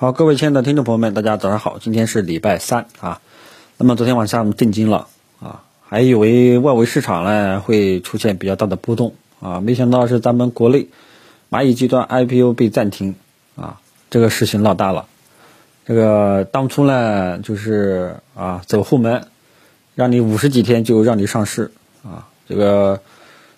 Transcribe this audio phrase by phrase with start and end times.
[0.00, 3.20] 好，各位亲爱的听众朋友们，大家早上好，今天是礼拜三啊。
[3.78, 5.08] 那么昨天晚上我们震惊了
[5.40, 10.86] 啊，还以为外围市场呢会出现比较大的波动啊，没想到是咱们国内
[11.50, 13.16] 蚂蚁集团 IPO 被暂停
[13.56, 15.06] 啊，这个事情闹大了。
[15.84, 19.26] 这个当初呢就是啊走后门，
[19.96, 21.72] 让你五十几天就让你上市
[22.04, 23.00] 啊，这个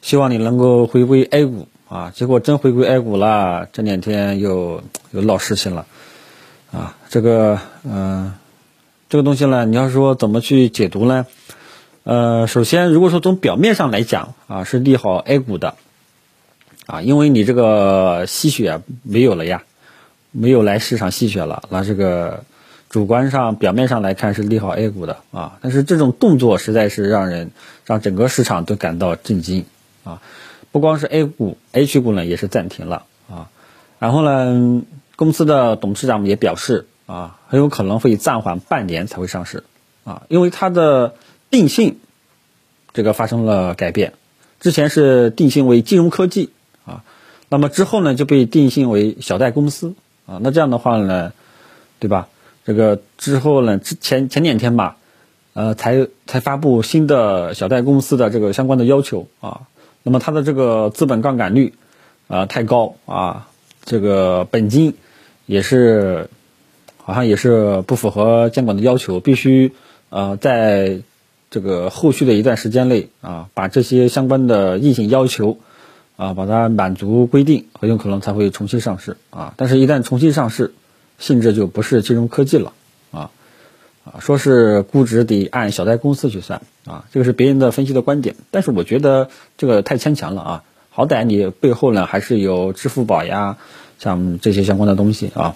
[0.00, 5.84] 希望你能够回归 A 股啊，结果真回归 A 股了，这两天又又闹事情了。
[6.72, 8.32] 啊，这个嗯，
[9.08, 11.26] 这个东西呢，你要说怎么去解读呢？
[12.04, 15.74] 呃，首先，如果说从表面上来讲啊，是利好 A 股的，
[16.86, 19.64] 啊，因为你这个吸血没有了呀，
[20.30, 22.44] 没有来市场吸血了，那这个
[22.88, 27.50] 主观上表面上来看是利好 A 股的啊，但是这种动作实在是让人
[27.84, 29.64] 让整个市场都感到震惊
[30.04, 30.22] 啊，
[30.70, 33.50] 不光是 A 股，H 股呢也是暂停了啊，
[33.98, 34.82] 然后呢？
[35.20, 39.64] 公司的董事长也表示，啊，很有可能会暂缓半年才会上市，
[40.02, 41.14] 啊，因为它的
[41.50, 41.98] 定性
[42.94, 44.14] 这个发生了改变，
[44.60, 46.48] 之前是定性为金融科技，
[46.86, 47.04] 啊，
[47.50, 49.92] 那么之后呢就被定性为小贷公司，
[50.24, 51.34] 啊，那这样的话呢，
[51.98, 52.28] 对吧？
[52.64, 54.96] 这个之后呢，之前前两天吧，
[55.52, 59.68] 呃，才才发布新的小贷公司的这个相关的要求，啊，
[60.02, 61.74] 那么它的这个资本杠杆率，
[62.26, 63.48] 啊，太高，啊，
[63.84, 64.96] 这个本金。
[65.50, 66.28] 也是，
[66.96, 69.72] 好像也是不符合监管的要求，必须
[70.08, 71.00] 呃在
[71.50, 75.58] 这个后续的一段时间内啊，把这些相关的硬性要求
[76.16, 79.52] 啊，把它满足规定，很有可能才会重新上市啊。
[79.56, 80.72] 但是，一旦重新上市，
[81.18, 82.72] 性质就不是金融科技了
[83.10, 83.32] 啊
[84.04, 93.58] 啊，说是估值得按小贷公司去算啊，这个是别人的分析的观点，但是我觉得这个太牵强了啊，好歹你背后呢还是有支付宝呀。
[94.00, 95.54] 像这些相关的东西啊，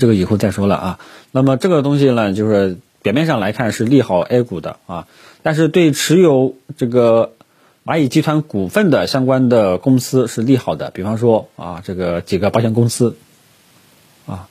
[0.00, 0.98] 这个以后再说了啊。
[1.30, 5.06] 那么这个东西呢，就是表面上来看是利好 A 股的啊，
[5.42, 7.34] 但是对持有这个
[7.84, 10.90] 蚂蚁集团股份的相关的公司是利好的。
[10.90, 13.16] 比方说啊，这个几个保险公司
[14.26, 14.48] 啊，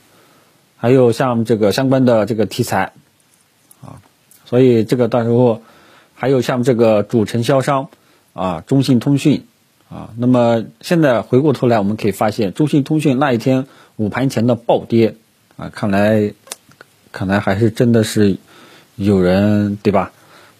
[0.78, 2.94] 还有像这个相关的这个题材
[3.82, 4.00] 啊，
[4.46, 5.60] 所以这个到时候
[6.14, 7.90] 还有像这个主承销商
[8.32, 9.46] 啊，中信通讯。
[9.94, 15.14] 啊，那么现在回过头来，我们可以发现，中信通讯那一天午盘前的暴跌，
[15.56, 16.32] 啊，看来，
[17.12, 18.36] 看来还是真的是
[18.96, 20.10] 有人对吧？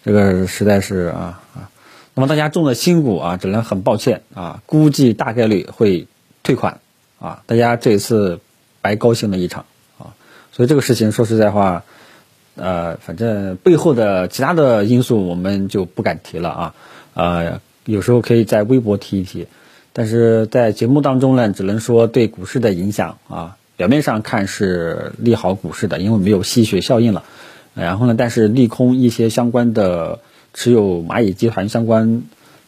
[0.05, 1.69] 这个实在是啊啊，
[2.15, 6.07] 那么大家中了新股啊，只能很抱歉啊，估计大概率会
[6.45, 6.79] 退款
[7.19, 8.39] 啊，大家这一次
[8.83, 9.65] 白高兴了一场
[9.99, 10.15] 啊，
[10.53, 11.83] 所以这个事情说实在话，
[12.55, 16.75] 呃，反正背后的其他的因素我们就不敢提了啊，
[17.15, 17.61] 呃。
[17.85, 19.47] 有时候可以在微博提一提，
[19.93, 27.25] 但是在节目当中呢，只能说对股市的影响啊，表面上看是利好股市的，因为没有吸血效应了。
[27.75, 30.21] 然后呢，但是利空一些相关的
[30.55, 32.23] 持有蚂蚁集团相关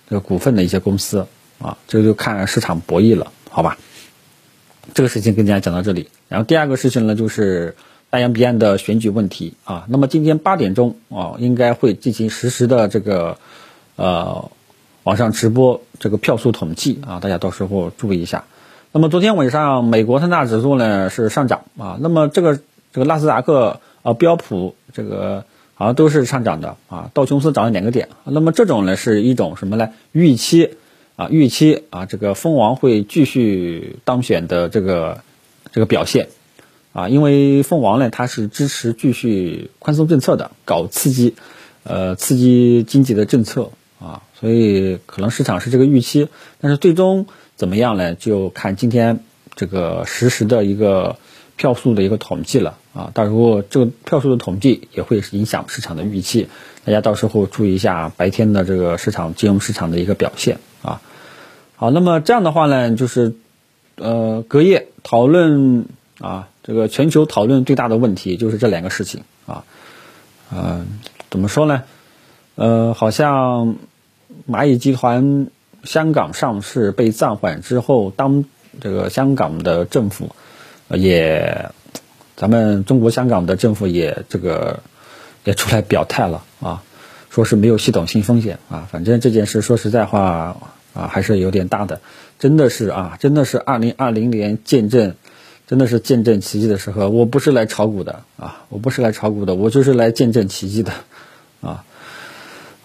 [0.08, 1.26] 的股份的一些公司
[1.58, 3.78] 啊，这就看市场博弈了，好吧？
[4.92, 6.08] 这个事情跟大家讲到这里。
[6.28, 7.74] 然后第二个事情呢，就是
[8.10, 9.86] 大洋彼岸的选举问题啊。
[9.88, 13.38] 那么今天八点钟啊，应该会进行实时的这个
[13.96, 14.50] 呃。
[15.06, 18.44] 网上直播这个票数统计啊，大家到时候注意一下。
[18.90, 22.56] 那么昨天晚上美国三大指数呢是上涨啊，那么这个
[22.92, 25.44] 这个纳斯达克啊标普这个
[25.74, 28.08] 好像都是上涨的啊，道琼斯涨了两个点。
[28.24, 29.90] 那么这种呢是一种什么呢？
[30.10, 30.70] 预期
[31.14, 35.20] 啊预期啊这个蜂王会继续当选的这个
[35.70, 36.30] 这个表现
[36.92, 41.36] 啊，因为蜂王呢它是支持继续宽松政策的，搞刺激
[41.84, 43.70] 呃刺激经济的政策。
[43.98, 46.28] 啊，所以可能市场是这个预期，
[46.60, 47.26] 但是最终
[47.56, 48.14] 怎么样呢？
[48.14, 49.20] 就看今天
[49.54, 51.16] 这个实时的一个
[51.56, 53.10] 票数的一个统计了啊。
[53.14, 56.48] 到时候这个票数的统计也会影响市场的预期，
[56.84, 61.00] 大家到时候注意一下白天的这个市场金融市场的一个表现啊。
[61.76, 63.34] 好，那么这样的话呢，就是
[63.96, 65.86] 呃隔夜讨论
[66.20, 69.64] 啊，这个全球讨论最大的问题就是这两个事情啊，
[70.52, 70.86] 嗯，
[71.30, 71.82] 怎么说呢？
[72.54, 73.76] 呃，好像
[74.48, 75.48] 蚂蚁集团
[75.84, 78.44] 香港上市被暂缓之后，当
[78.80, 80.34] 这个香港的政府
[80.88, 81.70] 也，
[82.36, 84.80] 咱们中国香港的政府也这个
[85.44, 86.82] 也出来表态了啊，
[87.30, 88.88] 说是没有系统性风险啊。
[88.90, 90.56] 反正这件事说实在话
[90.92, 92.00] 啊，还是有点大的，
[92.38, 95.14] 真的是啊，真的是二零二零年见证，
[95.66, 97.08] 真的是见证奇迹的时候。
[97.08, 100.92] 我不是来炒股的啊，我不是来炒股的，我就是来见证奇迹的
[101.60, 101.84] 啊。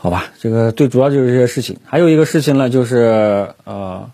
[0.03, 1.77] 好吧，这个最主要就是这些事情。
[1.86, 4.09] 还有一个事情呢，就是呃，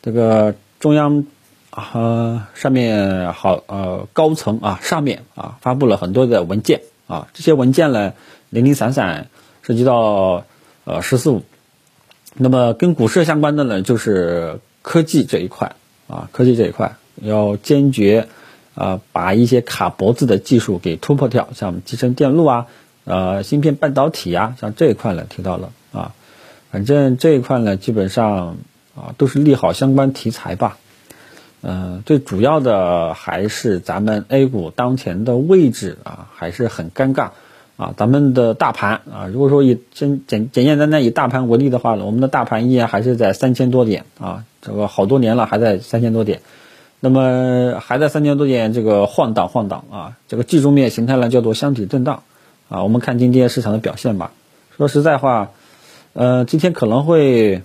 [0.00, 1.26] 这个中央
[1.68, 8.14] 啊，上面好呃高层啊上面啊发布了很多的文件啊，这些文件呢
[8.48, 9.28] 零零散散
[9.60, 10.46] 涉及到
[10.84, 11.42] 呃“十四五”，
[12.34, 15.76] 那么跟股市相关的呢就是科技这一块
[16.08, 18.28] 啊，科技这一块要坚决
[18.74, 22.66] 啊把一些卡脖子的技术给突破掉，像集成电路啊。
[23.04, 26.14] 呃，芯片半导体啊，像这一块呢提到了啊，
[26.70, 28.56] 反正这一块呢基本上
[28.94, 30.78] 啊都是利好相关题材吧。
[31.62, 37.30] 嗯，最主要的还是咱们 A 股当前的位置啊还是很尴尬
[37.76, 37.94] 啊。
[37.96, 46.40] 咱们的大盘啊，如果说以简简简简单单以大盘为例的话呢，我们的大盘依然还是在三千多点啊，这个好多年了还在三千多点，
[46.98, 52.22] 那么还在三千多点这个晃荡晃荡啊，这个技术面形态呢叫做箱体震荡。
[52.72, 54.32] 啊，我们看今天市场的表现吧。
[54.78, 55.50] 说实在话，
[56.14, 57.60] 呃，今天可能会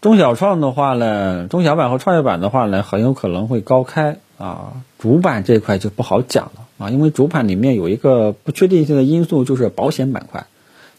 [0.00, 4.82] 中小创的话呢，中小板和创业板的话呢，很有可能会高开啊。
[4.98, 10.46] 主板这块就不好讲了啊，因为主板里面有一个不确定性的因素，就是保险板块，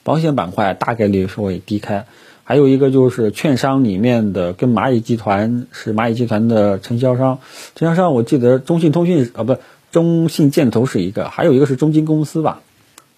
[0.03, 2.05] 保险板块大概率是会低开。
[2.43, 7.39] 还有一个就是券商里面的，跟蚂蚁集团是蚂蚁集团的承销商，
[7.73, 9.57] 承销商我记得中信通讯啊，不。
[9.93, 12.61] 中信建投是一个，还有一个是中金公司吧，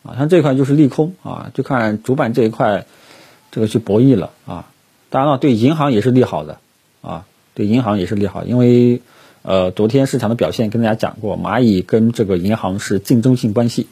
[0.03, 2.85] 啊，像这块就是利空啊，就看主板这一块，
[3.49, 4.67] 这个去博弈了啊。
[5.09, 6.59] 当然了，对银行也是利好的
[7.01, 9.01] 啊，对银行也是利好，因为
[9.41, 13.87] 呃，昨天市场的表现跟大家讲过，蚂蚁跟这个银行是竞争性关系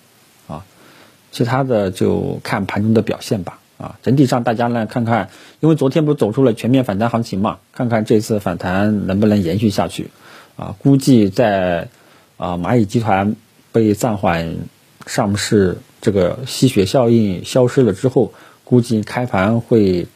[0.50, 0.66] 啊，
[1.32, 3.96] 其他的就看盘中的表现吧啊。
[4.04, 5.30] 整体上大家呢看看，
[5.62, 10.10] 因为昨天不是走出了全面反弹行情嘛，看看这次反弹能不能延续下去
[10.58, 10.76] 啊？
[10.80, 11.88] 估计在。
[12.38, 13.36] 啊，蚂蚁集团
[13.72, 14.58] 被暂缓
[15.06, 18.34] 上市，这个吸血效应消失了之后，
[18.64, 20.08] 估计开盘会，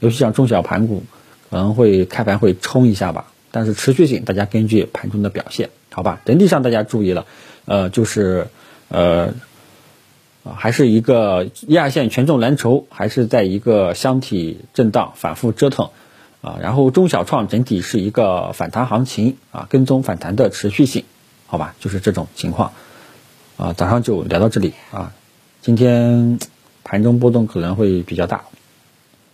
[0.00, 1.02] 尤其像中小盘股，
[1.50, 3.32] 可能会开盘会冲一下吧。
[3.50, 6.20] 但是持续性，大家根据盘中的表现，好吧。
[6.24, 7.26] 整体上大家注意了，
[7.64, 8.48] 呃，就是
[8.88, 9.32] 呃，
[10.44, 15.88] 还是一个一二线权重蓝筹，还是在一个箱体震荡反复折腾
[16.42, 16.58] 啊。
[16.60, 21.04] 然后中小创整体是一个反弹行情啊，跟踪反弹的持续性。
[21.46, 22.72] 好吧，就是这种情况，
[23.56, 25.12] 啊，早上就聊到这里啊。
[25.62, 26.38] 今天
[26.82, 28.44] 盘中波动可能会比较大，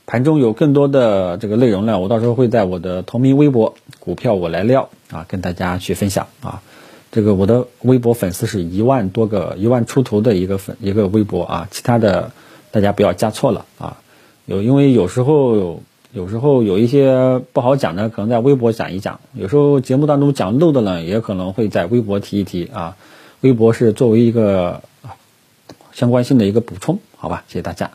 [0.05, 6.63] 盘中有更多的这个内容呢，我到时候会在我的同名微博“股票我来撩”啊，跟大家去分享啊。
[7.11, 12.33] 这个我的微博粉丝是一万多个，一万出头的一个粉一个微博啊，其他的
[12.71, 13.99] 大家不要加错了啊。
[14.45, 15.83] 有因为有时候。
[16.13, 22.97] 有时候有一些不好讲的，可能在微博讲一讲；有时候节目当中讲漏的呢，也可能会在微博提一提啊。
[23.41, 24.83] 微博是作为一个
[25.93, 27.45] 相关性的一个补充，好吧？
[27.49, 27.91] 谢谢大家。